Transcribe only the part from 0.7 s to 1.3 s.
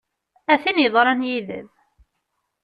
yeḍran